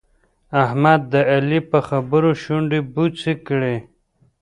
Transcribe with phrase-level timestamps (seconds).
[0.63, 3.75] احمد د علي په خبرو شونډې بوڅې کړې.